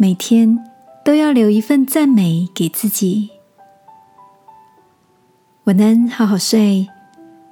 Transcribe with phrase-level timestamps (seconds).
[0.00, 0.64] 每天
[1.04, 3.30] 都要留一份赞美给自己。
[5.64, 6.88] 晚安，好好睡，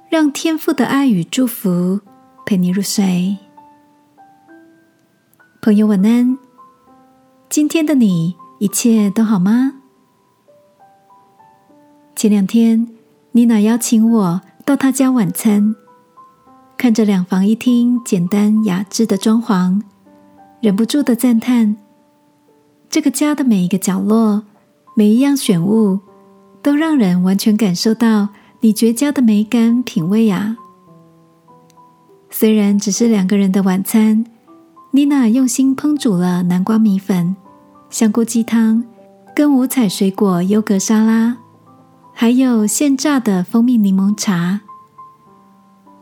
[0.09, 1.99] 让天父的爱与祝福
[2.45, 3.35] 陪你入睡。
[5.61, 6.37] 朋友，晚安。
[7.49, 9.73] 今天的你一切都好吗？
[12.15, 12.87] 前两天，
[13.33, 15.75] 妮娜邀请我到她家晚餐，
[16.77, 19.81] 看着两房一厅简单雅致的装潢，
[20.61, 21.75] 忍不住的赞叹：
[22.89, 24.43] 这个家的每一个角落，
[24.95, 25.99] 每一样选物，
[26.61, 28.29] 都让人完全感受到
[28.61, 30.57] 你绝佳的美感品味呀！
[32.29, 34.25] 虽然只是两个人的晚餐。
[34.91, 37.35] 妮娜用心烹煮了南瓜米粉、
[37.89, 38.83] 香菇鸡汤，
[39.35, 41.37] 跟五彩水果优格沙拉，
[42.13, 44.61] 还有现榨的蜂蜜柠檬茶。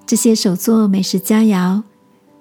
[0.05, 1.81] 这些手作美食佳肴，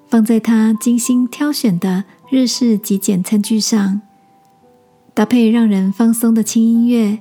[0.06, 4.02] 放在她精心挑选的日式极简餐具上，
[5.14, 7.20] 搭配让人放松的轻音乐，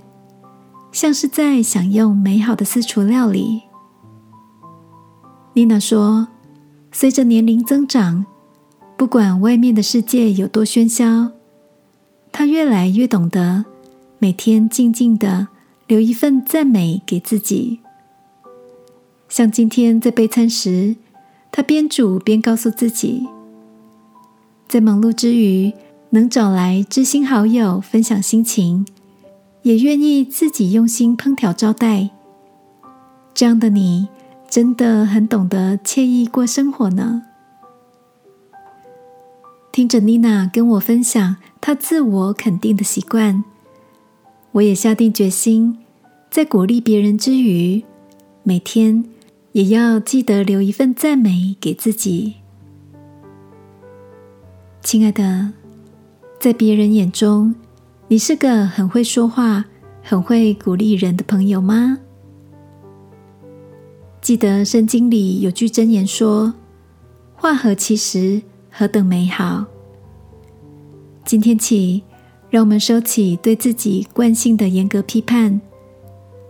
[0.92, 3.62] 像是在享用美好的私厨料理。
[5.54, 6.28] 丽娜说
[6.92, 8.26] ：“随着年龄增长。”
[8.98, 11.32] 不管外面的世界有多喧嚣，
[12.32, 13.66] 她越来越懂得
[14.18, 15.48] 每天静静的
[15.88, 17.80] 留一份赞美给自己。
[19.28, 20.96] 像今天在备餐时，
[21.52, 23.28] 她边煮边告诉自己，
[24.68, 25.74] 在忙碌之余
[26.14, 28.86] 能找来知心好友分享心情，
[29.64, 32.12] 也愿意自己用心烹调招待。
[33.34, 34.08] 这样的你，
[34.48, 37.24] 真的很懂得惬意过生活呢。
[39.72, 43.44] 听着妮娜跟我分享她自我肯定的习惯，
[44.52, 45.80] 我也下定决心，
[46.30, 47.84] 在鼓励别人之余，
[48.44, 49.04] 每天
[49.54, 52.36] 也要记得留一份赞美给自己。
[54.84, 55.54] 亲爱的，
[56.44, 57.56] 在别人眼中，
[58.10, 59.64] 你是个很会说话、
[60.02, 61.98] 很会鼓励人的朋友吗？
[64.20, 66.54] 记得圣经里有句箴言说
[67.34, 69.64] ：“话何其实。”何等美好！
[71.24, 72.04] 今天起，
[72.50, 75.62] 让我们收起对自己惯性的严格批判，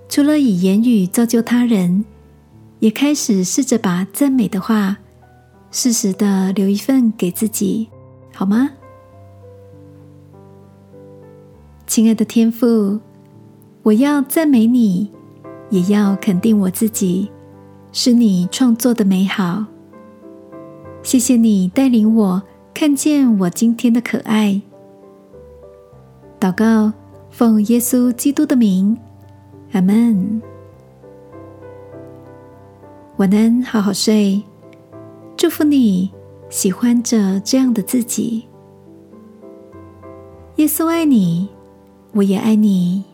[0.10, 2.04] 除了以言语造就他人，
[2.80, 4.98] 也开始试着把赞美的话
[5.70, 7.90] 适时的留一份给自己，
[8.34, 8.72] 好吗？
[11.94, 13.00] 亲爱的天父，
[13.84, 15.12] 我要赞美你，
[15.70, 17.30] 也要肯定我自己，
[17.92, 19.64] 是你创作的美好。
[21.04, 22.42] 谢谢你带领我
[22.74, 24.60] 看见我今天的可爱。
[26.40, 26.92] 祷告，
[27.30, 28.98] 奉耶稣基督的名，
[29.74, 30.42] 阿门。
[33.18, 34.42] 晚安，好好睡。
[35.38, 36.10] 祝福你，
[36.50, 38.46] 喜欢着这样的自己。
[40.56, 41.50] 耶稣爱你，
[42.16, 43.13] 我也爱你。